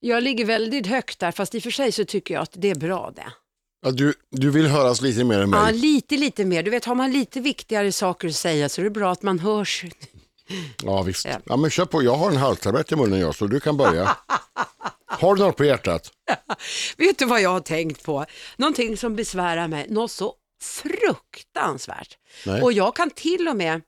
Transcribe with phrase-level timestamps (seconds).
[0.00, 2.70] Jag ligger väldigt högt där, fast i och för sig så tycker jag att det
[2.70, 3.32] är bra det.
[3.82, 5.60] Ja, du, du vill höras lite mer än mig.
[5.60, 6.62] Ja, lite, lite mer.
[6.62, 9.38] Du vet, har man lite viktigare saker att säga så är det bra att man
[9.38, 9.84] hörs.
[10.82, 11.24] Ja, visst.
[11.24, 11.40] Ja.
[11.44, 12.02] Ja, men kör på.
[12.02, 14.16] Jag har en halstablett i munnen jag, så du kan börja.
[15.06, 16.12] Har du något på hjärtat?
[16.96, 18.24] Vet du vad jag har tänkt på?
[18.56, 22.16] Någonting som besvärar mig, något så fruktansvärt.
[22.46, 22.62] Nej.
[22.62, 23.80] Och jag kan till och med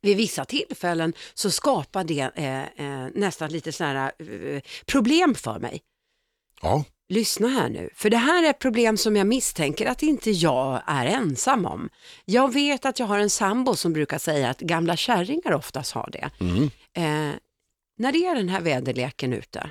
[0.00, 5.82] vid vissa tillfällen så skapar det eh, eh, nästan lite sådana eh, problem för mig.
[6.62, 6.84] Ja.
[7.08, 10.82] Lyssna här nu, för det här är ett problem som jag misstänker att inte jag
[10.86, 11.88] är ensam om.
[12.24, 16.08] Jag vet att jag har en sambo som brukar säga att gamla kärringar oftast har
[16.12, 16.30] det.
[16.40, 16.64] Mm.
[16.92, 17.36] Eh,
[17.98, 19.70] när det är den här väderleken ute,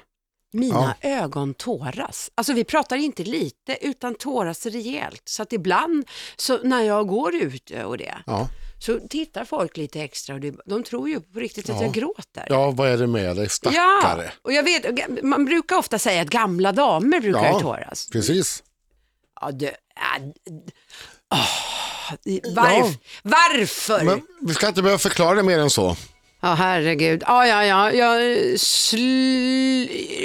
[0.54, 2.32] mina ögon tåras.
[2.36, 5.22] Alltså vi pratar inte lite utan tåras rejält.
[5.26, 8.48] Så att ibland så när jag går ute och det, Ja.
[8.86, 11.84] Så tittar folk lite extra och det, de tror ju på riktigt att Ja.
[11.84, 12.46] jag gråter.
[12.50, 14.32] ja, vad är det med dig Ja, stackare?
[14.42, 14.86] och jag vet,
[15.24, 17.60] man brukar ofta säga att gamla damer brukar Ja.
[17.60, 18.10] tåras.
[18.12, 18.64] Precis.
[19.42, 19.72] Ja, du, äh,
[21.34, 21.48] åh,
[22.56, 24.04] varf, Varför?
[24.06, 25.96] Men vi ska inte behöva förklara det mer än så.
[26.42, 27.24] Ja, herregud.
[27.28, 27.92] Ja, ja, ja.
[27.92, 28.22] Jag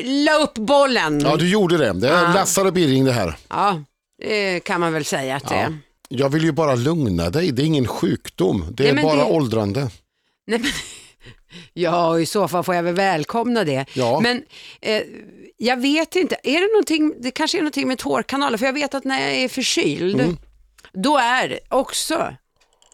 [0.05, 1.20] la upp bollen.
[1.20, 1.92] Ja, du gjorde det.
[1.92, 2.33] Det är Ja.
[2.34, 3.36] Lassar och Birring det här.
[3.48, 3.83] Ja,
[4.19, 5.61] det kan man väl säga att det Ja.
[5.61, 5.78] är.
[6.12, 7.50] Jag vill ju bara lugna dig.
[7.53, 8.64] Det är ingen sjukdom.
[8.70, 9.80] Det Nej, är men bara det- åldrande.
[10.47, 10.70] Nej, men,
[11.72, 13.86] ja, i så fall får jag väl välkomna det.
[13.94, 14.20] Ja.
[14.20, 14.42] Men
[14.81, 15.03] eh,
[15.56, 18.94] jag vet inte, är det någonting, det kanske är någonting med tårkanaler, för jag vet
[18.94, 20.36] att när jag är förkyld, Mm.
[20.92, 22.34] då är det också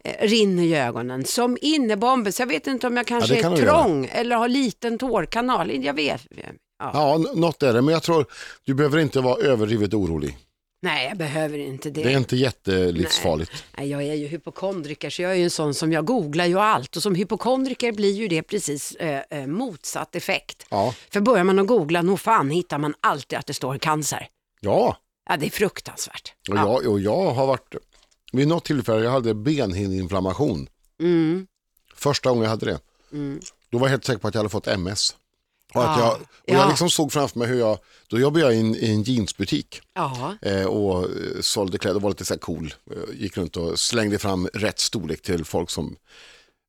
[0.04, 2.30] eh, rinner i ögonen som innebomber.
[2.30, 3.82] Så jag vet inte om jag kanske det kan är du göra.
[3.82, 5.84] trång eller har liten tårkanal.
[5.84, 6.26] Jag vet.
[6.78, 6.90] Ja.
[6.94, 7.82] Ja, något är det.
[7.82, 8.26] Men jag tror
[8.64, 10.36] du behöver inte vara överdrivet orolig.
[10.86, 12.02] Nej, jag behöver inte det.
[12.02, 13.64] Det är inte jättelivsfarligt.
[13.78, 16.58] Nej, jag är ju hypokondriker så jag är ju en sån som jag googlar ju
[16.58, 20.66] allt och som hypokondriker blir ju det precis eh, motsatt effekt.
[20.70, 20.94] Ja.
[21.10, 24.28] För börjar man att googla, nog fan hittar man alltid att det står cancer.
[24.60, 24.96] Ja,
[25.28, 26.32] Ja, det är fruktansvärt.
[26.50, 27.74] och jag, och jag har varit,
[28.32, 30.68] vid något tillfälle jag hade benhinneinflammation.
[31.00, 31.46] Mm.
[31.94, 32.78] Första gången jag hade det.
[33.12, 33.40] Mm.
[33.70, 35.16] Då var jag helt säker på att jag hade fått MS.
[35.76, 36.54] Och, att Ja, jag, och ja.
[36.54, 37.78] jag liksom såg framför mig hur jag,
[38.08, 39.80] då jobbade jag i en, i en jeansbutik
[40.42, 41.10] eh, och eh,
[41.40, 42.74] sålde kläder, var lite så cool.
[42.90, 45.96] Eh, gick runt och slängde fram rätt storlek till folk som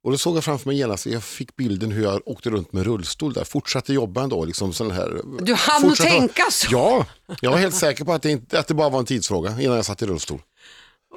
[0.03, 2.83] och då såg jag framför mig genast, jag fick bilden hur jag åkte runt med
[2.85, 4.45] rullstol där, fortsatte jobba ändå.
[4.45, 6.67] Liksom sån här, du hann att fortsatte- tänka så.
[6.71, 7.05] Ja,
[7.41, 9.75] jag var helt säker på att det, inte, att det bara var en tidsfråga innan
[9.75, 10.41] jag satt i rullstol.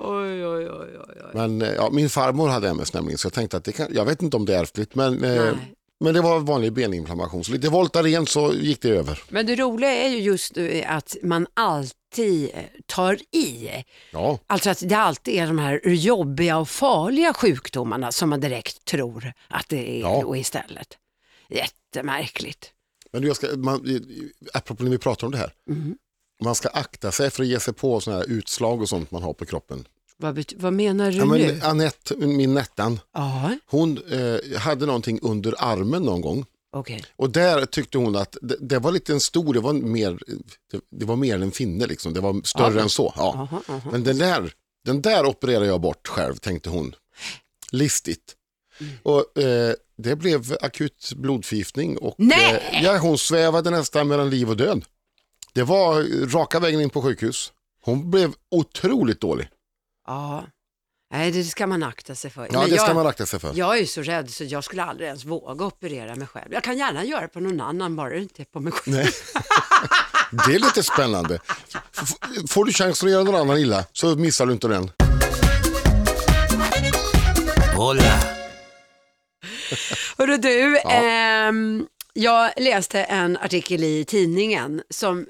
[0.00, 0.88] Oj, oj, oj.
[1.34, 4.04] Men eh, ja, min farmor hade MS nämligen, så jag tänkte att det kan, jag
[4.04, 5.52] vet inte om det är ärftligt, men, eh.
[6.00, 7.44] Men det var vanlig beninflammation.
[7.44, 9.22] Så lite Voltaren så gick det över.
[9.28, 13.68] Men det roliga är ju just eh, att man alltid eh, tar i.
[14.12, 18.84] Ja, Alltså att det alltid är de här jobbiga och farliga sjukdomarna som man direkt
[18.84, 20.20] tror att det är Ja.
[20.22, 20.88] då istället.
[21.48, 22.72] Jättemärkligt.
[23.12, 24.00] men du, jag ska, man,
[24.54, 25.96] apropå när vi pratar om det här, Mm.
[26.44, 29.22] man ska akta sig för att ge sig på sådana här utslag och sånt man
[29.22, 29.84] har på kroppen.
[30.20, 31.46] Vad, vad menar du Ja, nu?
[31.46, 33.00] men Anette, min Nettan,
[33.66, 36.44] hon eh, hade någonting under armen någon gång.
[36.72, 37.04] okej.
[37.16, 40.18] Och där tyckte hon att det, det var lite en stor, det var mer,
[40.72, 42.82] det, det var mer än en finne liksom, det var större Ja.
[42.82, 43.12] än så.
[43.16, 43.22] Ja.
[43.34, 43.90] Aha, aha.
[43.92, 44.52] Men den där,
[44.84, 46.94] den där opererar jag bort själv, tänkte hon.
[47.72, 48.36] Listigt.
[48.80, 48.92] Mm.
[49.02, 54.56] Och eh, det blev akut blodförgiftning och eh, ja, hon svävade nästan mellan liv och
[54.56, 54.84] död.
[55.52, 57.52] Det var raka vägen in på sjukhus.
[57.82, 59.48] Hon blev otroligt dålig.
[60.10, 60.44] Ja.
[61.12, 62.48] Nej, det ska man akta sig för.
[62.52, 63.52] Ja, Men det ska jag, man akta sig för.
[63.54, 66.52] jag är ju så rädd så jag skulle aldrig ens våga operera mig själv.
[66.52, 68.96] Jag kan gärna göra det på någon annan, bara det inte är på mig själv.
[68.96, 69.08] Nej.
[70.46, 71.38] Det är lite spännande.
[72.02, 74.90] F- Får du chansen att göra någon annan illa så missar du inte den.
[77.76, 78.20] Hola.
[80.18, 80.90] Hörru du, Ja.
[80.90, 85.26] ehm, jag läste en artikel i tidningen som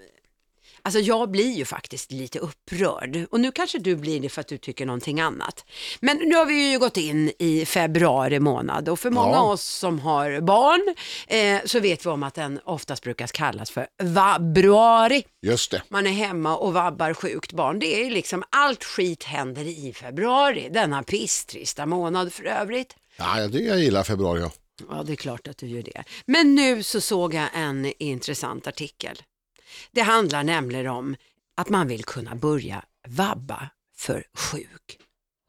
[0.82, 4.48] Alltså jag blir ju faktiskt lite upprörd och nu kanske du blir det för att
[4.48, 5.64] du tycker någonting annat.
[6.00, 9.36] Men nu har vi ju gått in i februari månad och för många Ja.
[9.38, 10.94] av oss som har barn
[11.28, 15.24] eh, så vet vi om att den oftast brukar kallas för vabruari.
[15.42, 15.82] Just det.
[15.88, 17.78] Man är hemma och vabbar sjukt barn.
[17.78, 22.96] Det är ju liksom allt skit händer i februari, denna pisstrista månad för övrigt.
[23.16, 24.40] Ja, det jag gillar februari.
[24.40, 24.50] Ja.
[24.90, 26.04] Ja, det är klart att du gör det.
[26.26, 29.22] Men nu så såg jag en intressant artikel.
[29.90, 31.16] Det handlar nämligen om
[31.54, 34.98] att man vill kunna börja vabba för sjuk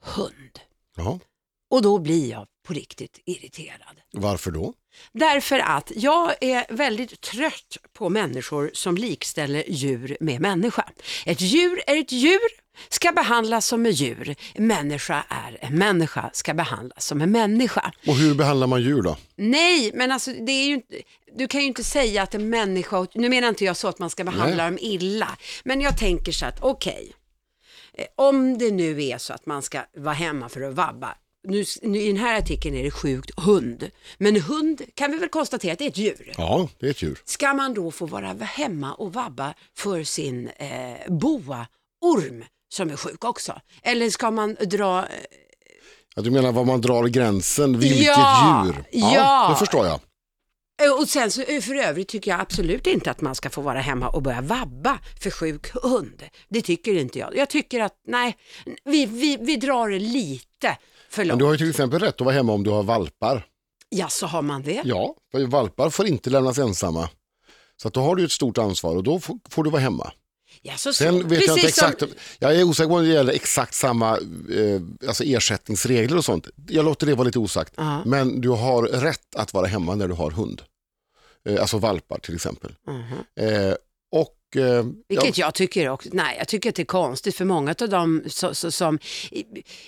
[0.04, 0.60] hund.
[0.96, 1.20] Jaha.
[1.70, 4.02] Och då blir jag på riktigt irriterad.
[4.14, 4.74] Varför då?
[5.12, 10.90] Därför att jag är väldigt trött på människor som likställer djur med människa.
[11.26, 14.36] Ett djur är ett djur ska behandlas som en djur.
[14.54, 17.92] En människa är en människa, ska behandlas som en människa.
[18.08, 19.18] Och hur behandlar man djur då?
[19.36, 20.82] Nej, men alltså det är ju
[21.36, 24.10] du kan ju inte säga att en människa, nu menar inte jag så att man
[24.10, 27.14] ska behandla dem illa, men jag tänker så att okej,
[27.94, 31.66] eh, om det nu är så att man ska vara hemma för att vabba, nu,
[31.82, 35.74] nu, i den här artikeln är det sjukt hund, men hund kan vi väl konstatera
[35.74, 36.34] att det är ett djur.
[36.38, 37.20] Ja, det är ett djur.
[37.26, 43.26] Ska man då få vara hemma och vabba för sin eh, boa-orm som är sjuk
[43.26, 43.60] också?
[43.84, 45.06] Eller ska man dra eh,
[46.16, 48.84] Ja, du menar var man drar gränsen, vilket Ja, djur?
[48.92, 49.50] ja.
[49.50, 50.00] Det förstår jag.
[50.84, 53.62] Eh, Och sen så eh, för övrigt tycker jag absolut inte att man ska få
[53.62, 56.24] vara hemma och börja vabba för sjuk hund.
[56.50, 57.36] Det tycker inte jag.
[57.36, 58.38] Jag tycker att nej,
[58.84, 60.78] vi, vi, vi drar det lite
[61.10, 61.40] för Men långt.
[61.40, 63.46] du har ju till exempel rätt att vara hemma om du har valpar.
[63.90, 64.82] Ja, så har man det.
[64.86, 67.10] Ja, för valpar får inte lämnas ensamma.
[67.82, 70.12] Så att då har du ett stort ansvar och då får, får du vara hemma.
[70.64, 71.28] Ja, så, Sen så.
[71.28, 74.18] vet jag inte Precis som- exakt, jag är osäker på om det gäller exakt samma
[74.18, 76.48] eh, alltså ersättningsregler och sånt.
[76.68, 77.74] Jag låter det vara lite osagt.
[77.78, 78.02] Ja.
[78.06, 80.62] Men du har rätt att vara hemma när du har hund.
[81.50, 82.76] Eh, alltså valpar till exempel.
[82.88, 83.48] Mhm.
[83.50, 83.74] Eh,
[84.12, 87.76] och eh, Vilket jag tycker också, nej jag tycker att det är konstigt för många
[87.82, 89.00] av dem så, så, som,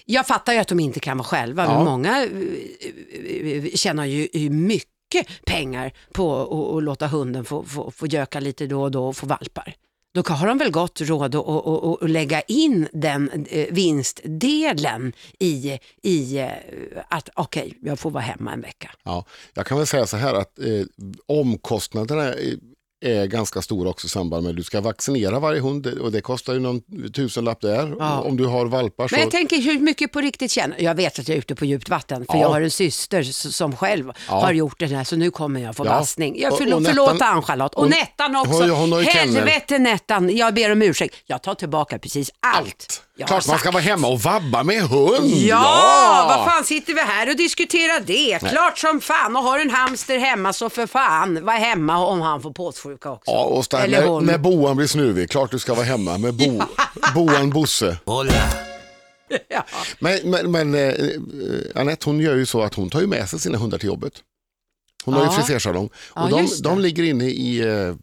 [0.05, 1.75] jag fattar ju att de inte kan vara själva, Ja.
[1.75, 7.91] men många eh, eh, tjänar ju mycket pengar på att- att låta hunden få, få,
[7.91, 9.75] få göka lite då och då och få valpar.
[10.13, 15.13] Då har de väl gott råd att, att, att, att lägga in den eh, vinstdelen
[15.39, 16.49] i, i eh,
[17.07, 18.91] att okej, jag får vara hemma en vecka.
[19.03, 20.85] Ja, jag kan väl säga så här att eh,
[21.25, 22.33] omkostnaderna
[23.03, 26.21] är, ganska stora också i samband med att du ska vaccinera varje hund och det
[26.21, 26.81] kostar ju någon
[27.15, 27.95] tusenlapp där.
[27.99, 28.19] Ja.
[28.19, 29.15] Om du har valpar så...
[29.15, 31.65] Men jag tänker hur mycket på riktigt känner, jag vet att jag är ute på
[31.65, 32.41] djupt vatten för Ja.
[32.41, 34.33] jag har en syster som själv Ja.
[34.41, 35.89] har gjort det här så nu kommer jag få Ja.
[35.89, 36.39] vassning.
[36.41, 37.73] Jag Och- förlåt, och Nettan- förlåt Ann-Charlotte.
[37.75, 38.51] Och hon- Nettan också.
[38.67, 39.03] hon- hon.
[39.03, 41.15] Helvete Nettan, jag ber om ursäkt.
[41.25, 42.57] Jag tar tillbaka precis allt.
[42.65, 43.01] Allt!
[43.15, 45.25] Jag har Klart man ska vara hemma och vabba med hund!
[45.33, 48.39] Ja, vad fan sitter vi här och diskuterar det?
[48.49, 52.41] Klart som fan och har en hamster hemma så för fan var hemma om han
[52.41, 53.31] får påssjuka också.
[53.31, 54.25] Ja, och där, Eller när, hon.
[54.25, 56.61] när boan blir snuvig, klart du ska vara hemma med bo,
[57.15, 57.97] boan Bosse.
[59.49, 59.63] Ja.
[59.99, 60.95] Men, men, men eh, eh,
[61.75, 64.13] Anette hon gör ju så att hon tar ju med sig sina hundar till jobbet.
[65.05, 65.31] Hon har ju Ja.
[65.31, 66.69] frisersalong Ja, och de, just det.
[66.69, 67.95] de ligger inne i, eh,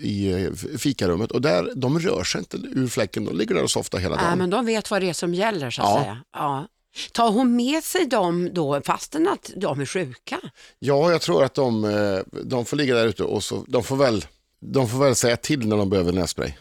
[0.00, 3.70] i eh, fikarummet och där, de rör sig inte ur fläcken, de ligger där och
[3.70, 4.38] softar hela dagen.
[4.38, 6.00] men de vet vad det är som gäller så att Ja.
[6.02, 6.18] säga.
[6.32, 6.68] Ja.
[7.12, 10.40] Tar hon med sig dem då fastän att de är sjuka?
[10.78, 13.96] Ja, jag tror att de, eh, de får ligga där ute och så, de, får
[13.96, 14.24] väl,
[14.60, 16.52] de får väl säga till när de behöver nässpray.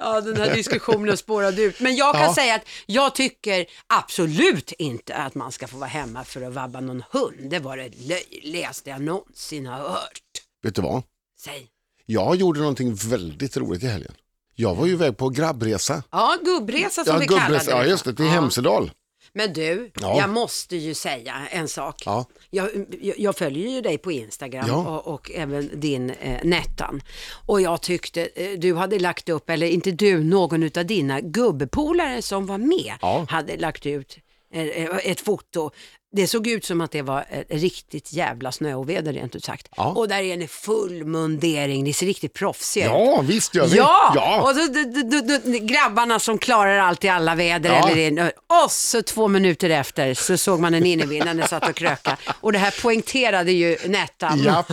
[0.00, 1.80] Ja, den här diskussionen spårade ut.
[1.80, 2.34] Men jag kan Ja.
[2.34, 6.80] säga att jag tycker absolut inte att man ska få vara hemma för att vabba
[6.80, 7.50] någon hund.
[7.50, 10.20] Det var det löjligaste jag någonsin har hört.
[10.62, 11.02] Vet du vad?
[11.40, 11.66] Säg.
[12.06, 14.12] Jag gjorde någonting väldigt roligt i helgen.
[14.54, 16.02] Jag var ju iväg på grabbresa.
[16.10, 18.90] Ja, gubbresa som Ja, vi gubbresa, ja just det, till Hemsedal.
[19.32, 20.18] Men du, Ja.
[20.18, 22.02] jag måste ju säga en sak.
[22.06, 22.24] Ja.
[22.50, 22.68] Jag,
[23.16, 24.98] jag, följer ju dig på Instagram Ja.
[24.98, 27.00] och, och även din eh, Nettan.
[27.46, 32.22] Och jag tyckte eh, du hade lagt upp, eller inte du, någon av dina gubbpolare
[32.22, 32.94] som var med
[33.28, 34.18] hade lagt ut
[34.54, 35.70] eh, eh, ett foto.
[36.12, 39.68] Det såg ut som att det var riktigt jävla snöoväder rent ut sagt.
[39.76, 39.84] Ja.
[39.92, 42.90] Och där är ni full mundering, ni ser riktigt proffsiga ut.
[42.92, 43.76] Ja, visst gör vi.
[43.76, 44.42] Ja, ja.
[44.42, 47.70] och så, d- d- d- d- grabbarna som klarar allt i alla väder.
[47.70, 47.88] Ja.
[47.90, 48.32] Eller
[48.64, 52.16] och så två minuter efter så såg man en innevinnande satt och kröka.
[52.40, 54.38] Och det här poängterade ju Nettan.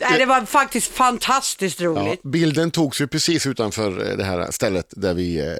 [0.00, 2.22] Nej, det var faktiskt fantastiskt Ja, roligt.
[2.22, 5.54] bilden togs ju precis utanför eh, det här stället där vi eh,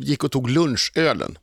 [0.00, 1.38] gick och tog lunchölen.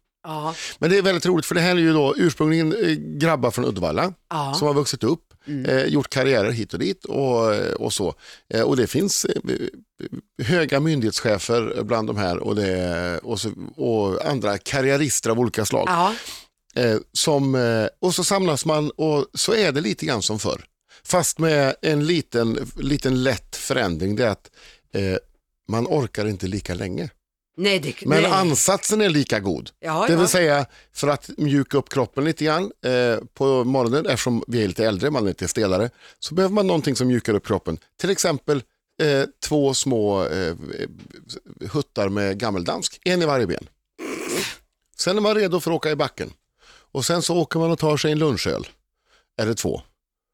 [0.80, 3.66] Men det är väldigt roligt för det här är ju då ursprungligen eh, grabbar från
[3.66, 4.54] Uddevalla Ja.
[4.54, 5.22] som har vuxit upp,
[5.68, 8.14] eh, gjort karriärer hit och dit och, eh, och så.
[8.54, 9.42] Eh, och det finns eh,
[10.44, 15.88] höga myndighetschefer bland de här och, det, och, så, och andra karriärister av olika slag.
[16.76, 17.56] Eh, som,
[18.02, 20.62] och så samlas man och så är det lite grann som förr.
[21.04, 24.16] Fast med en liten, liten lätt förändring.
[24.16, 24.50] Det är att
[25.70, 27.10] man orkar inte lika länge.
[27.58, 28.32] Nej, det, Men nej.
[28.32, 29.70] ansatsen är lika god.
[29.80, 30.20] Ja, Det ja.
[30.20, 34.68] vill säga för att mjuka upp kroppen lite grann eh, på morgonen eftersom vi är
[34.68, 35.90] lite äldre, man är lite stelare.
[36.20, 37.78] Så behöver man någonting som mjukar upp kroppen.
[38.00, 38.64] Till exempel
[39.02, 40.56] eh, två små eh,
[41.72, 43.68] huttar med gammeldansk, en i varje ben.
[44.98, 46.34] Sen är man redo för att åka i backen.
[46.92, 48.68] Och sen så åker man och tar sig en lunchöl.
[49.42, 49.82] Eller två.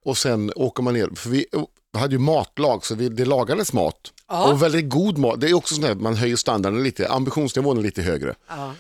[0.06, 1.10] Och sen åker man ner.
[1.16, 1.46] För vi
[1.96, 4.14] vi hade ju matlag så vi, det lagades mat.
[4.28, 4.52] Ja.
[4.52, 5.42] Och väldigt god mat.
[5.42, 7.10] Det är också sånt här, man höjer standarden lite.
[7.10, 8.36] Ambitionsnivån är lite högre.
[8.48, 8.74] Ja.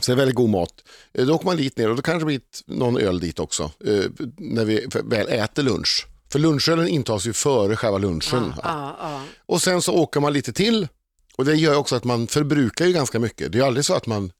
[0.00, 0.74] Så det är väldigt god mat.
[1.14, 3.62] Eh, Då åker man dit ner och då kanske det blir någon öl dit också.
[3.84, 4.04] eh,
[4.36, 6.06] När vi väl äter lunch.
[6.32, 8.52] För lunchölen intas ju före själva lunchen.
[8.62, 8.96] Ja.
[9.00, 9.22] Ja.
[9.46, 10.88] Och sen så åker man lite till
[11.36, 13.52] och det gör också att man förbrukar ju ganska mycket.
[13.52, 14.32] Det är aldrig så att man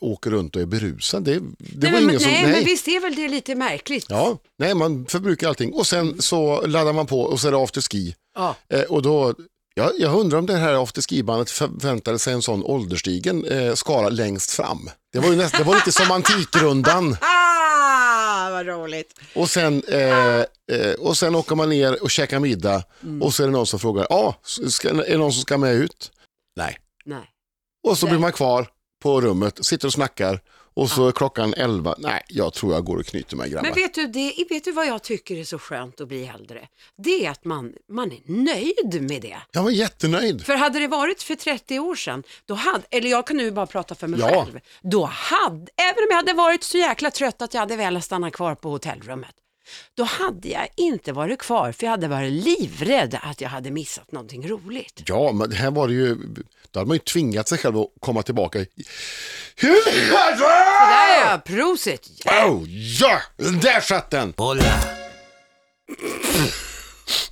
[0.00, 1.22] åker runt och är berusad.
[1.24, 2.30] Det, det Nej, var men, ingen som...
[2.30, 4.06] nej, men visst är väl det lite märkligt?
[4.08, 7.58] Ja, nej man förbrukar allting och sen så laddar man på och så är det
[7.58, 8.14] afterski.
[8.34, 8.56] Ja.
[8.68, 9.34] Eh, och då,
[9.74, 14.50] ja, jag undrar om det här afterski-bandet förväntade sig en sån ålderstigen eh, skala längst
[14.50, 14.90] fram.
[15.12, 17.16] Det var, ju näst, det var lite som Antikrundan.
[18.36, 19.20] Ah, vad roligt.
[19.34, 20.38] Och sen, eh,
[20.72, 23.22] eh, och sen åker man ner och käkar middag Mm.
[23.22, 24.34] och så är det någon som frågar, ja,
[24.68, 26.10] ska, är det någon som ska med ut?
[26.56, 26.78] Nej.
[27.04, 27.24] Nej.
[27.88, 28.12] Och så Nej.
[28.12, 28.66] blir man kvar
[29.04, 30.40] på rummet, sitter och snackar
[30.76, 31.94] och så är klockan 11.
[31.98, 33.62] Nej, jag tror jag går och knyter mig grabbar.
[33.68, 36.68] Men vet du, det, vet du vad jag tycker är så skönt att bli äldre?
[36.98, 39.36] Det är att man, man är nöjd med det.
[39.52, 40.44] Jag var jättenöjd.
[40.46, 43.66] För hade det varit för 30 år sedan, då hade, eller jag kan nu bara
[43.66, 44.28] prata för mig Ja.
[44.44, 48.04] själv, då hade, även om jag hade varit så jäkla trött att jag hade velat
[48.04, 49.34] stanna kvar på hotellrummet,
[49.96, 54.12] då hade jag inte varit kvar för jag hade varit livrädd att jag hade missat
[54.12, 55.02] någonting roligt.
[55.06, 56.16] Ja, men här var det ju,
[56.74, 58.58] då hade man ju tvingat sig själv att komma tillbaka.
[58.60, 58.66] i-
[59.60, 62.08] Där är jag, prosit!
[62.26, 62.68] Oh,
[63.00, 63.20] ja,
[63.62, 64.32] där satt den!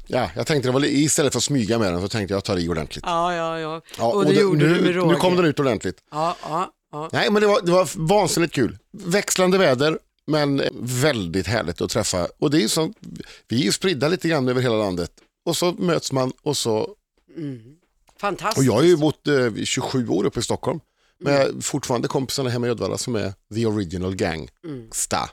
[0.07, 2.57] Ja, jag tänkte det var istället för att smyga med den så tänkte jag tar
[2.59, 3.05] i ordentligt.
[3.07, 3.81] Ja, ja, ja.
[3.99, 5.13] Ja, och det, gjorde nu, du med råge.
[5.13, 5.97] nu kom den ut ordentligt.
[6.11, 7.09] Ja, ja, ja.
[7.13, 8.79] Nej, men det var, det var vansinnigt kul.
[8.93, 12.29] Växlande väder, men väldigt härligt att träffa.
[12.39, 12.93] Och det är ju så,
[13.49, 15.11] vi är ju spridda lite grann över hela landet.
[15.47, 16.89] Och så möts man och så,
[18.23, 18.59] Fantastiskt.
[18.59, 20.81] och jag har ju bott eh, 27 år uppe i Stockholm.
[21.21, 24.49] Men har fortfarande kompisarna hemma i Uddevalla som är the original gang.
[24.93, 25.31] Sta.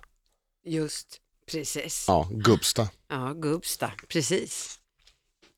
[0.65, 1.17] Just,
[1.51, 2.05] precis.
[2.07, 2.87] Ja, Gubbsta.
[3.09, 4.78] Ja, Gubbsta, precis.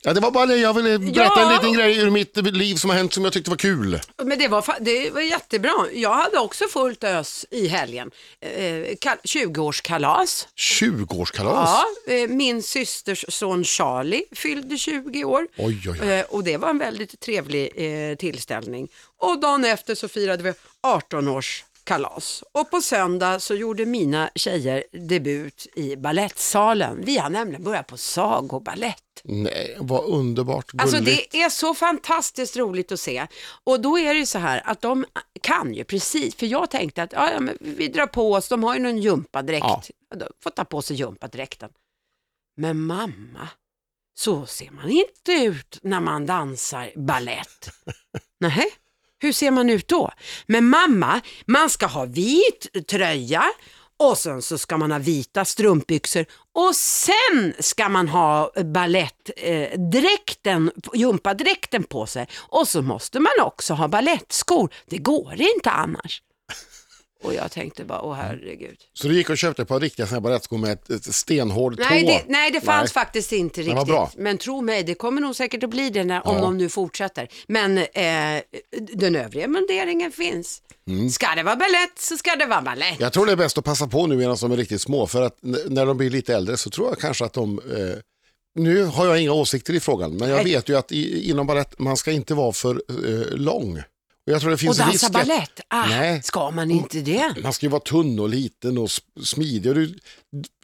[0.04, 1.48] Ja, det var bara det jag ville berätta Ja.
[1.50, 4.00] en liten grej ur mitt liv som har hänt som jag tyckte var kul.
[4.24, 5.74] Men det var, det var jättebra.
[5.94, 8.12] Jag hade också fullt ös i helgen.
[8.42, 10.48] Eh, kal- 20-årskalas.
[10.58, 11.70] 20-årskalas.
[12.08, 15.48] Ja, eh, min systers son Charlie fyllde 20 år.
[15.58, 16.10] Oj, oj, oj.
[16.12, 18.88] Eh, och det var en väldigt trevlig eh, tillställning.
[19.20, 20.54] Och dagen efter så firade vi
[20.84, 22.44] 18-årskalas.
[22.52, 27.02] Och på söndag så gjorde mina tjejer debut i ballettsalen.
[27.06, 27.98] Vi har nämligen börjat på
[29.24, 31.32] Nej, vad underbart Alltså gulligt.
[31.32, 33.28] det är så fantastiskt roligt att se.
[33.64, 35.06] Och då är det ju så här att de
[35.42, 38.74] kan ju precis, för jag tänkte att ja, men vi drar på oss, de har
[38.76, 39.66] ju någon gympadräkt.
[39.66, 39.84] Ja.
[40.16, 41.70] De får ta på sig gympadräkten.
[42.58, 43.50] Men mamma,
[44.18, 47.70] så ser man inte ut när man dansar ballett.
[48.40, 48.66] Nej,
[49.20, 50.12] hur ser man ut då?
[50.46, 53.44] Men mamma, man ska ha vit tröja
[54.02, 60.90] och sen så ska man ha vita strumpbyxor och sen ska man ha balettdräkten, eh,
[60.94, 64.74] gympadräkten på sig och så måste man också ha balettskor.
[64.86, 66.22] Det går inte annars.
[67.24, 68.78] Och jag tänkte bara, åh herregud.
[68.94, 71.78] Så du gick och köpte ett par riktiga såna här balettskor med ett, ett stenhård
[71.78, 71.84] tå?
[71.90, 73.04] Nej det, nej, det fanns Nej.
[73.04, 73.88] faktiskt inte riktigt.
[73.88, 74.12] bra.
[74.18, 76.42] Men tro mig, det kommer nog säkert att bli det när, om Ja.
[76.42, 77.28] de nu fortsätter.
[77.48, 78.42] Men eh,
[78.94, 80.62] den övriga munderingen finns.
[80.88, 81.10] Mm.
[81.10, 83.00] Ska det vara ballett så ska det vara ballett.
[83.00, 85.22] Jag tror det är bäst att passa på nu medan de är riktigt små för
[85.22, 85.38] att
[85.70, 87.98] när de blir lite äldre så tror jag kanske att de eh,
[88.56, 91.80] nu har jag inga åsikter i frågan, men jag vet ju att i, inom balett
[91.80, 93.82] man ska inte vara för eh, lång.
[94.28, 96.24] Och jag tror det Och finns dansa risk att ballett, ah, Nej.
[96.24, 97.36] ska man inte det?
[97.44, 98.90] man ska ju vara tunn och liten och
[99.24, 99.70] smidig.
[99.70, 100.00] Och du,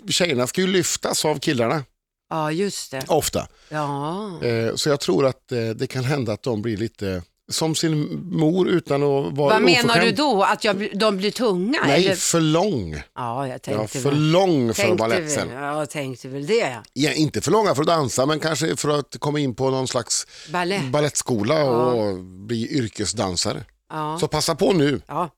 [0.10, 1.84] tjejerna ska ju lyftas av killarna
[2.30, 3.04] Ja, just det.
[3.08, 3.48] ofta.
[3.70, 4.44] Ja.
[4.44, 8.22] Eh, så jag tror att eh, det kan hända att de blir lite som sin
[8.32, 10.18] mor utan att vara Vad menar du oförskämd.
[10.18, 10.44] då?
[10.44, 11.80] Att jag, blir- de blir tunga?
[11.88, 12.16] Nej, eller?
[12.16, 13.02] för lång.
[13.16, 14.32] Ja, jag Ja, tänkte för väl.
[14.32, 15.48] lång för Tänkte baletten.
[15.50, 16.78] väl, ja, jag tänkte väl det.
[16.94, 19.88] Ja, inte för långa för att dansa, men kanske för att komma in på någon
[19.88, 20.86] slags Balett.
[20.92, 23.66] balettskola och bli yrkesdansare.
[23.90, 24.18] Ja.
[24.20, 25.02] Så passa på nu.
[25.08, 25.30] ja,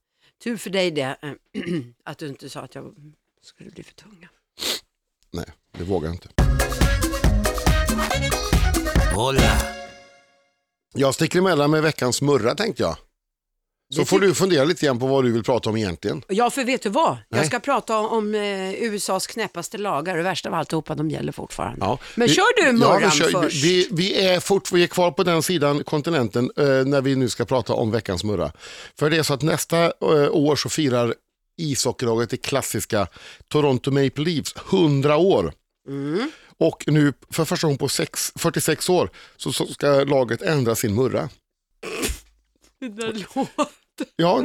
[0.43, 1.15] tur för dig det,
[2.05, 2.85] att du inte sa att jag
[3.43, 4.29] skulle bli för tunga.
[5.31, 5.45] Nej,
[5.77, 6.29] det vågar jag inte.
[10.95, 12.95] Jag sticker emellan med veckans murra tänkte jag.
[13.95, 16.21] Så får du fundera lite grann på vad du vill prata om egentligen.
[16.27, 17.11] Ja, för vet du vad?
[17.11, 17.23] Nej.
[17.29, 21.77] Jag ska prata om eh, USAs knäppaste lagar och värst av alltihopa, de gäller fortfarande.
[21.85, 21.99] Ja.
[22.15, 23.63] Men Vi- kör du murran vi, kör- först?
[23.63, 27.29] Vi, vi, är fort, vi är kvar på den sidan kontinenten eh, när vi nu
[27.29, 28.51] ska prata om veckans murra.
[28.99, 29.91] För det är så att nästa eh,
[30.31, 31.13] år så firar
[31.57, 33.07] ishockeylaget det klassiska
[33.47, 35.53] Toronto Maple Leafs 100 år.
[36.59, 40.95] Och nu för första gången på sex, 46 år så, så ska laget ändra sin
[40.95, 41.29] murra.
[42.79, 43.73] Det där låter-
[44.15, 44.43] Ja,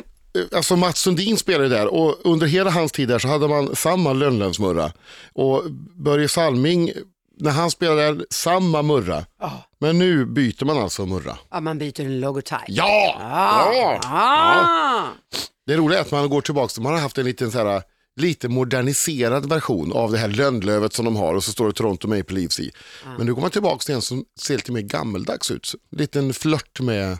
[0.54, 4.12] alltså Mats Sundin spelade där och under hela hans tid där så hade man samma
[4.12, 4.92] Lönnlövsmurra.
[5.32, 5.62] Och
[5.94, 6.90] Börje Salming,
[7.40, 9.24] när han spelade där, samma murra.
[9.40, 9.64] Ja.
[9.78, 11.38] Men nu byter man alltså murra.
[11.50, 12.58] Ja, man byter en logotyp.
[12.68, 13.16] Ja!
[13.20, 14.00] Ah, ja!
[14.04, 15.04] ah.
[15.66, 17.82] Det roliga är att man går tillbaka, man har haft en liten så här
[18.20, 22.08] lite moderniserad version av det här lönnlövet som de har och så står det Toronto
[22.08, 22.70] Maple Leafs i.
[23.18, 25.74] Men nu går man tillbaka till en som ser lite mer gammeldags ut.
[25.92, 27.18] En liten flört med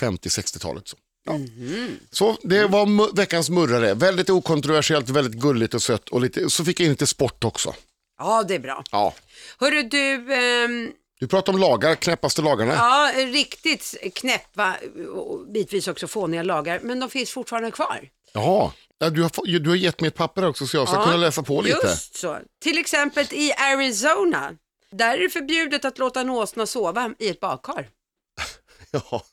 [0.00, 0.88] 50-60-talet.
[0.88, 0.96] Så.
[1.28, 1.38] Ja.
[2.10, 3.94] så det var veckans murrare.
[3.94, 6.08] Väldigt okontroversiellt, väldigt gulligt och sött.
[6.08, 7.74] Och lite, så fick jag in lite sport också.
[8.18, 8.84] Ja, det är bra.
[8.92, 9.14] Ja.
[9.58, 12.72] Hörru du, ehm, Du pratar om lagar, knäppaste lagarna.
[12.74, 14.76] ja, riktigt knäppa
[15.14, 18.08] och bitvis också fåniga lagar, men de finns fortfarande kvar.
[18.32, 18.72] Jaha.
[18.98, 21.16] Ja, du, har, du har gett mig ett papper också så jag ska Ja, kunna
[21.16, 21.86] läsa på lite.
[21.86, 22.38] Just så.
[22.62, 24.56] Till exempel i Arizona.
[24.90, 27.88] Där är det förbjudet att låta en åsna sova i ett badkar.
[28.90, 29.24] Ja.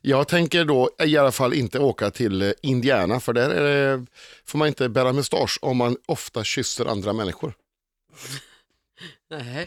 [0.00, 4.06] Jag tänker då i alla fall inte åka till eh, Indiana för där är det,
[4.44, 7.54] får man inte bära mustasch om man ofta kysser andra människor.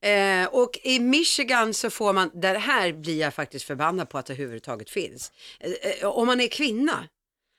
[0.00, 4.26] Eh, och i Michigan så får man, där här blir jag faktiskt förbannad på att
[4.26, 5.32] det överhuvudtaget finns.
[5.60, 7.08] Eh, eh, om man är kvinna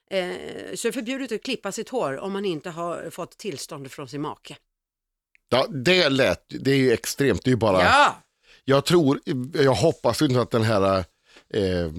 [0.09, 3.91] eh, så är det förbjudet att klippa sitt hår om man inte har fått tillstånd
[3.91, 4.57] från sin make.
[5.49, 8.21] Ja, det lät, det är ju extremt, det är ju bara, Ja,
[8.65, 9.19] jag tror,
[9.53, 10.97] jag hoppas ju inte att den här
[11.53, 11.91] eh,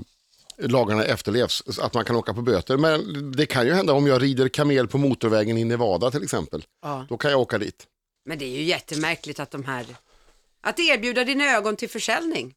[0.58, 2.76] lagarna efterlevs, att man kan åka på böter.
[2.76, 6.64] Men det kan ju hända om jag rider kamel på motorvägen i Nevada till exempel.
[6.82, 7.06] ja.
[7.08, 7.86] Då kan jag åka dit.
[8.24, 9.86] men det är ju jättemärkligt att de här,
[10.60, 12.54] att erbjuda dina ögon till försäljning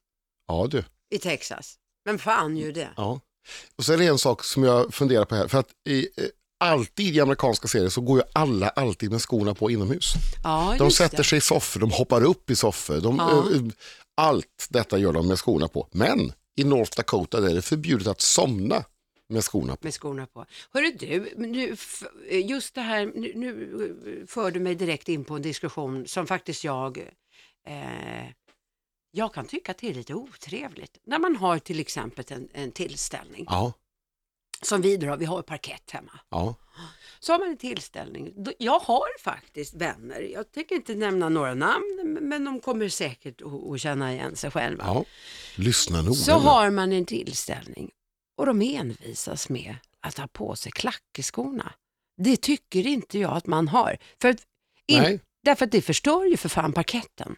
[0.48, 0.84] Ja du.
[1.10, 1.76] i Texas.
[2.06, 2.90] Vem fan gör det?
[2.96, 3.20] Ja.
[3.76, 5.48] Och så är det en sak som jag funderar på här.
[5.48, 6.26] För att i, eh,
[6.60, 10.14] alltid i amerikanska serier så går ju alla alltid med skorna på inomhus.
[10.44, 11.24] Ja, De sätter det.
[11.24, 12.98] sig i soffor, de hoppar upp i soffor.
[13.02, 13.40] De, Ja.
[13.56, 13.62] eh,
[14.18, 15.88] allt detta gör de med skorna på.
[15.92, 18.84] Men i North Dakota där är det förbjudet att somna
[19.30, 19.80] med skorna på.
[19.84, 20.46] med skorna på.
[20.74, 21.76] Hörru du, nu,
[22.44, 26.64] just det här, nu, nu för du mig direkt in på en diskussion som faktiskt
[26.64, 26.98] jag,
[27.68, 28.26] eh,
[29.16, 30.98] jag kan tycka att det är lite otrevligt.
[31.04, 33.74] När man har till exempel en, en tillställning, Ja,
[34.62, 36.20] som vi då, vi har parkett hemma.
[36.30, 36.56] ja.
[37.20, 38.34] Så har man en tillställning.
[38.58, 43.42] Jag har faktiskt vänner, jag tänker inte nämna några namn, men de kommer säkert
[43.74, 44.84] att, känna igen sig själva.
[44.88, 45.06] ja.
[45.56, 47.92] Lyssna noga Så har man en tillställning
[48.38, 51.74] och de envisas med att ha på sig klack i skorna.
[52.18, 53.98] Det tycker inte jag att man har.
[54.22, 54.36] För
[54.88, 57.36] in, därför att det förstör ju för fan parketten.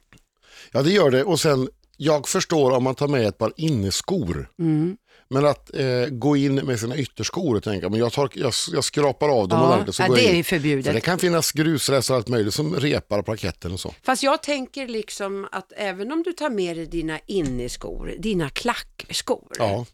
[0.72, 1.24] Ja, det gör det.
[1.24, 4.50] Och sen, jag förstår om man tar med ett par inneskor.
[4.60, 4.98] Mm.
[5.30, 8.84] Men att eh, gå in med sina ytterskor och tänka, men jag, tar, jag, jag
[8.84, 10.38] skrapar av dem Ja, ordentligt så ja, går det är in.
[10.38, 11.04] ju För det förbjudet.
[11.04, 13.94] kan finnas grusrester och allt möjligt som repar parketten och så.
[14.04, 19.48] Fast jag tänker liksom att även om du tar med dig dina inneskor, dina klackskor,
[19.60, 19.86] Ja,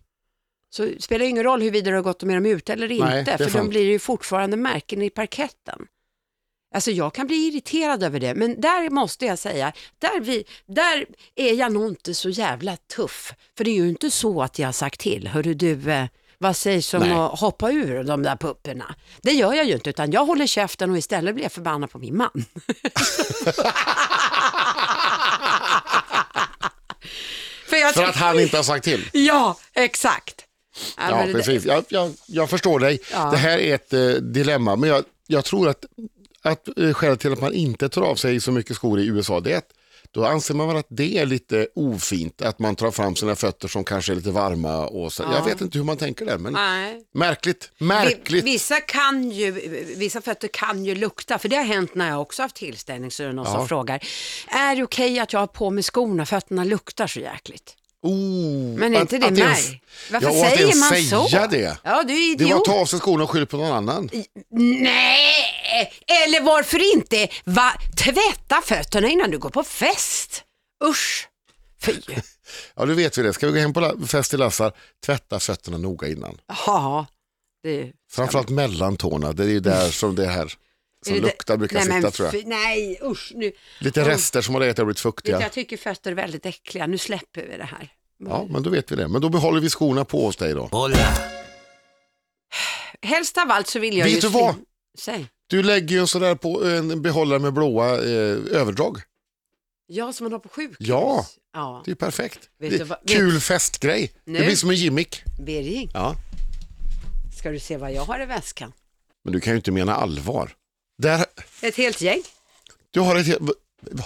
[0.76, 3.26] så spelar det ingen roll huruvida du har gått med dem ute eller inte, Nej,
[3.26, 3.69] för de sant.
[3.69, 5.82] blir ju fortfarande märken i parketten.
[6.73, 11.05] Alltså jag kan bli irriterad över det, men där måste jag säga, där, vi, där
[11.36, 13.34] är jag nog inte så jävla tuff.
[13.57, 16.05] För det är ju inte så att jag har sagt till, hörru du, eh,
[16.38, 17.12] vad sägs om Nej.
[17.12, 18.95] att hoppa ur de där pupporna?
[19.21, 21.99] Det gör jag ju inte, utan jag håller käften och istället blir jag förbannad på
[21.99, 22.45] min man.
[27.65, 29.10] för för att han inte har sagt till.
[29.13, 30.45] Ja, exakt.
[30.97, 31.65] Ja, precis.
[31.65, 32.99] Jag, jag, jag förstår dig.
[33.12, 33.31] Ja.
[33.31, 35.86] Det här är ett eh, dilemma, men jag, jag tror att,
[36.43, 39.39] att eh, skälet till att man inte tar av sig så mycket skor i USA,
[39.39, 39.69] det är att
[40.13, 43.67] då anser man väl att det är lite ofint att man tar fram sina fötter
[43.67, 44.77] som kanske är lite varma.
[44.88, 45.23] Och så.
[45.23, 45.34] Ja.
[45.36, 47.01] Jag vet inte hur man tänker där, men Nej.
[47.13, 47.71] märkligt.
[47.77, 48.43] Märkligt.
[48.45, 49.51] Vissa, kan ju,
[49.97, 53.23] vissa fötter kan ju lukta, för det har hänt när jag också haft tillställning så
[53.23, 53.54] är det någon Ja.
[53.54, 54.04] som frågar,
[54.47, 57.75] är det okej att jag har på mig skorna, fötterna luktar så jäkligt?
[58.04, 59.82] Oh, Men är inte det att ens- märk?
[60.12, 61.30] Varför ja, säger man så?
[61.30, 61.77] säga det.
[61.84, 62.65] Ja, du är Det var att idiot.
[62.65, 64.10] ta av sig skorna och skylla på någon annan.
[64.49, 65.45] Nej,
[66.25, 67.73] eller varför inte va?
[67.97, 70.43] tvätta fötterna innan du går på fest?
[70.84, 71.27] Usch,
[71.81, 71.93] fy.
[72.75, 73.34] Ja, du vet vi det.
[73.34, 74.73] Ska vi gå hem på fest i Lassar,
[75.05, 76.38] tvätta fötterna noga innan.
[76.65, 77.05] Ja,
[77.63, 80.53] det Framförallt mellan tårna, det är ju där som det här
[81.05, 82.45] som det- luktar brukar nej, sitta men tror jag.
[82.47, 83.51] Nej, usch nu.
[83.79, 85.41] Lite rester som har legat och blivit Vet fuktiga.
[85.41, 87.89] jag tycker fötter är väldigt äckliga, nu släpper vi det här.
[88.25, 89.07] Ja, men då vet vi det.
[89.07, 90.89] Men då behåller vi skorna på oss dig då.
[93.01, 94.19] Helst av allt så vill jag Vet ju...
[94.19, 94.55] du vad?
[94.99, 95.27] Säg.
[95.51, 98.97] Du lägger ju en sådär på en behållare med blåa eh, överdrag.
[99.87, 100.77] Ja, som man har på sjukhus.
[100.79, 101.27] Ja.
[101.53, 102.39] Ja, Det är perfekt.
[102.59, 104.11] Vet det är vad- kul festgrej.
[104.25, 104.39] Nu.
[104.39, 105.21] Det blir som en gimmick.
[105.39, 106.15] Birging, Ja.
[107.39, 108.73] ska du se vad jag har i väskan?
[109.23, 110.55] Men du kan ju inte mena allvar.
[110.97, 111.25] Där,
[111.61, 112.21] Ett helt gäng.
[112.91, 113.51] du har, ett, helt-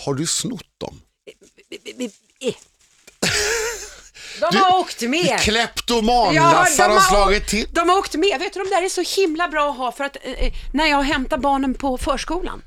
[0.05, 1.01] har du snott dem?
[4.39, 5.39] De har åkt med.
[5.39, 7.67] Kleptomanlassar har de, slagit till.
[7.71, 8.39] de har åkt med.
[8.39, 10.85] Vet du, de där är så himla bra att ha för att eh, eh, när
[10.85, 12.61] jag hämtar barnen på förskolan,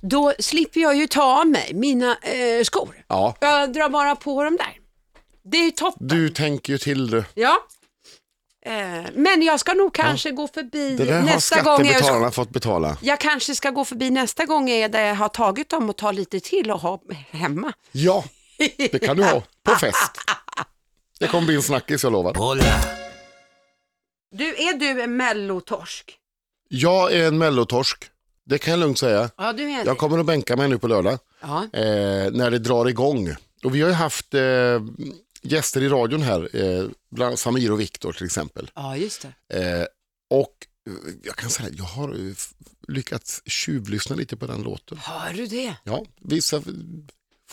[0.00, 3.04] då slipper jag ju ta av mig mina eh, skor.
[3.08, 4.72] Ja, Jag drar bara på dem där.
[5.50, 6.08] Det är toppen.
[6.08, 7.24] du tänker ju till det.
[7.34, 7.58] Ja,
[8.66, 11.78] Eh, men jag ska nog kanske gå förbi Det där har nästa gång.
[11.78, 12.96] Jag, skattebetalarna fått betala.
[13.02, 16.12] jag kanske ska gå förbi nästa gång jag där jag har tagit dem och ta
[16.12, 17.72] lite till och ha hemma.
[17.92, 18.24] Ja,
[18.76, 20.12] det kan du ha på fest.
[21.18, 22.34] Det kommer bli en snackis, jag lovar.
[24.30, 26.18] Du, är du en mellotorsk?
[26.68, 28.04] Jag är en mellotorsk,
[28.44, 29.30] det kan jag lugnt säga.
[29.36, 29.84] Ja, du är det.
[29.90, 31.62] Jag kommer att bänka mig nu på lördag Ja.
[31.72, 33.34] eh, när det drar igång.
[33.64, 34.40] Och vi har ju haft eh,
[35.42, 38.70] gäster i radion här, eh, bland Samir och Viktor till exempel.
[38.74, 39.58] ja, just det.
[39.80, 39.86] Eh,
[40.30, 42.34] och eh, jag kan säga jag har eh,
[42.88, 44.98] lyckats tjuvlyssna lite på den låten.
[44.98, 45.74] Har du det?
[45.84, 46.62] Ja, vissa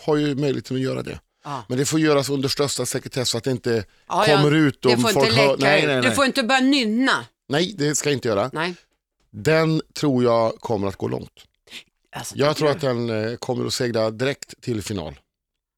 [0.02, 1.20] har ju möjligheten att göra det.
[1.46, 1.64] Ja.
[1.70, 4.36] Men det får göras under största sekretess så att det inte Ja, ja.
[4.38, 4.82] kommer ut.
[4.82, 5.88] Det om folk inte hör- nej, ut.
[5.88, 6.16] nej, Du nej.
[6.16, 7.26] får inte börja nynna.
[7.50, 8.50] nej, det ska jag inte göra.
[8.54, 8.76] Nej.
[9.32, 11.32] Den tror jag kommer att gå långt.
[12.16, 12.74] Alltså, Jag tror du?
[12.74, 15.20] att den eh, kommer att segla direkt till final.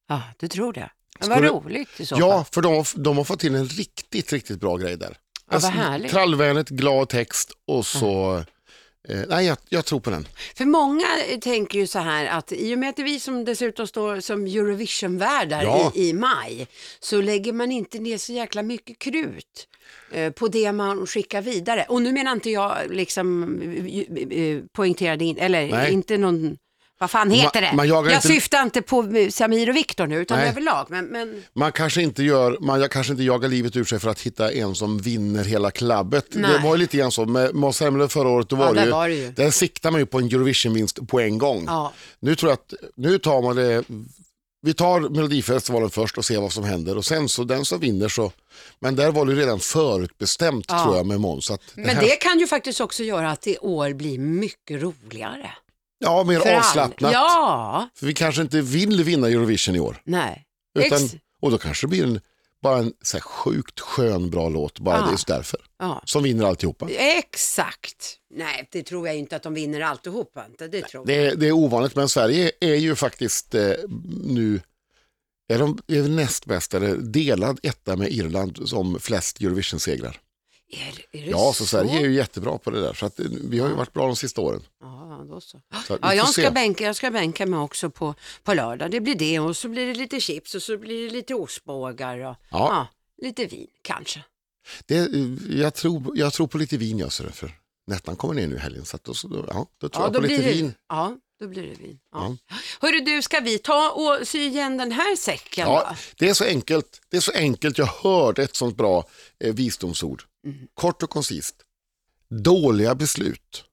[0.10, 0.89] Ja, du tror det.
[1.19, 2.45] Men vad Skulle- roligt i så Ja, fall.
[2.51, 5.17] för de, har- de har fått till en riktigt, riktigt bra grej där.
[5.51, 6.12] Ja, vad härligt.
[6.12, 8.38] Trallvänligt, glad text och så...
[8.38, 8.43] Eh,
[9.27, 10.27] nej, jag, jag tror på den.
[10.55, 13.19] För många eh, tänker ju så här att i och med att det är vi
[13.19, 15.91] som dessutom står som Eurovision-värdar Ja.
[15.95, 16.67] i, i maj
[16.99, 19.67] så lägger man inte ner så jäkla mycket krut
[20.11, 21.85] eh, på det man skickar vidare.
[21.89, 25.93] Och nu menar inte jag liksom eh, eh, poängterade in, eller Nej.
[25.93, 26.57] inte någon,
[26.99, 27.75] vad fan heter Man- det?
[27.75, 30.49] man jag inte- syftar inte på Samir och Viktor nu utan Nej.
[30.49, 30.86] överlag.
[30.89, 34.21] Men, men Man kanske inte gör, man kanske inte jagar livet ur sig för att
[34.21, 36.25] hitta en som vinner hela klabbet.
[36.29, 36.51] Nej.
[36.53, 38.83] Det var ju lite grann så med Måns Zelmerlöw förra året, då Ja, var, det
[38.86, 39.31] ju, var det ju.
[39.31, 41.63] där siktar man ju på en Eurovision-vinst på en gång.
[41.67, 43.83] ja, Nu tror jag att, nu tar man det,
[44.62, 48.07] vi tar Melodifestivalen först och ser vad som händer och sen så den som vinner
[48.10, 48.31] så,
[48.79, 50.83] men där var det ju redan förutbestämt Ja.
[50.83, 51.51] tror jag med Måns.
[51.75, 55.51] men här- det kan ju faktiskt också göra att det år blir mycket roligare.
[55.99, 57.13] Ja, mer För all- avslappnat.
[57.13, 60.01] Ja, För vi kanske inte vill vinna Eurovision i år.
[60.05, 60.43] nej.
[60.79, 62.19] Utan, Ex- och då kanske det blir en,
[62.62, 65.01] bara en så sjukt skön bra låt, bara Ja.
[65.01, 65.60] det är just därför.
[65.79, 66.01] ja.
[66.05, 66.89] Som vinner alltihopa.
[66.89, 68.15] Exakt.
[68.36, 70.45] Nej, det tror jag inte att de vinner alltihopa.
[70.45, 70.67] Inte.
[70.67, 73.71] Det tror Det är, det är ovanligt, men Sverige är ju faktiskt eh,
[74.23, 74.62] nu,
[75.49, 80.19] är de är näst bäst, eller delad etta med Irland som flest Eurovision-segrar.
[80.69, 83.25] Är, är det Ja, så Sverige är ju jättebra på det där, så att, eh,
[83.43, 84.63] vi har ju varit bra de sista åren.
[84.82, 85.62] Ja, då så.
[85.88, 86.49] Så Ja, jag ska, se.
[86.51, 88.91] bänka, jag ska bänka mig också på, på lördag.
[88.91, 92.17] Det blir det och så blir det lite chips och så blir det lite ostbågar
[92.19, 92.88] och ja.
[93.21, 94.23] lite vin kanske.
[94.86, 95.08] Det, eh,
[95.49, 97.51] jag, tror, jag tror på lite vin, jag, så det, för
[97.88, 100.19] Nettan kommer ner nu i helgen, så då, så- ja, då tror Ja, jag då
[100.21, 100.73] på lite det, vin.
[100.89, 101.99] ja, då blir det vin.
[102.12, 102.36] Ja.
[102.80, 105.67] Hörru du, ska vi ta och sy igen den här säcken?
[105.67, 105.95] Ja, då?
[106.17, 107.01] det är så enkelt.
[107.10, 107.77] Det är så enkelt.
[107.77, 109.06] Jag hörde ett sånt bra
[109.39, 110.23] eh, visdomsord.
[110.47, 110.67] Mm.
[110.73, 111.55] Kort och koncist.
[112.29, 113.65] Dåliga beslut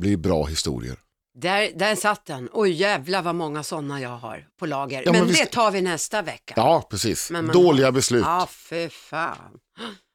[0.00, 0.98] blir bra historier.
[1.34, 2.48] Där, där satt den.
[2.52, 5.02] Oj jävlar vad många sådana jag har på lager.
[5.06, 6.54] Ja, men men det visst- tar vi nästa vecka.
[6.56, 7.30] Ja, precis.
[7.30, 8.24] Man Dåliga beslut.
[8.26, 9.58] Ja, för fan.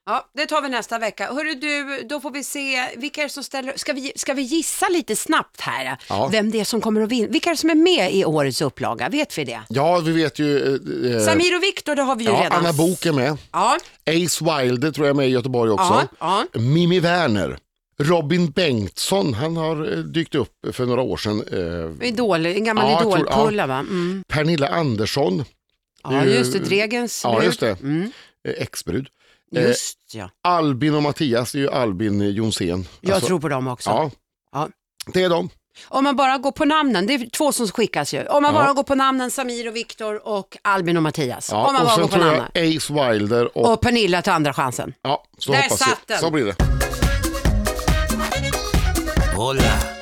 [0.09, 1.27] Ja, det tar vi nästa vecka.
[1.33, 3.73] Hörru du, då får vi se vilka är det som ställer...
[3.75, 5.97] Ska vi, ska vi gissa lite snabbt här?
[6.09, 6.27] Ja.
[6.31, 7.27] Vem det är som kommer att vinna?
[7.27, 9.09] Vilka är det som är med i årets upplaga?
[9.09, 9.61] Vet vi det?
[9.69, 10.57] Ja, vi vet ju.
[10.57, 12.59] eh, eh, Samir och Viktor, det har vi ju ja, redan.
[12.59, 13.37] Anna Bok är med.
[13.51, 16.07] Ja, Ace Wilder tror jag är med i Göteborg också.
[16.19, 16.59] ja, ja.
[16.59, 17.57] Mimi Werner.
[17.99, 21.43] Robin Bengtsson, han har eh, dykt upp för några år sedan.
[22.01, 23.79] Eh, Idol, en gammal Ja, idolkulla va?
[23.79, 24.23] Mm.
[24.27, 25.43] Pernilla Andersson,
[26.03, 27.45] Ja, ju- just det, Dregens ja brud.
[27.45, 28.11] just det, Mm.
[28.43, 29.07] exbrud.
[29.55, 30.29] Eh, Just ja.
[30.43, 32.87] Albin och Mattias, är ju Albin Jonsén.
[33.01, 33.89] Jag Alltså, tror på dem också.
[33.89, 34.11] Ja,
[34.51, 34.69] Ja.
[35.13, 35.49] det är de.
[35.87, 38.25] Om man bara går på namnen, det är två som skickas ju.
[38.27, 38.61] Om man Ja.
[38.61, 41.49] bara går på namnen Samir och Viktor och Albin och Mattias.
[41.51, 42.45] Ja, Om man och bara går sen på tror namnen.
[42.53, 43.73] jag Ace Wilder och...
[43.73, 44.93] Och Pernilla till andra chansen.
[45.01, 46.15] ja, så Där hoppas satt jag.
[46.15, 46.19] den.
[46.19, 46.55] Så blir det.
[49.35, 49.96] Hola.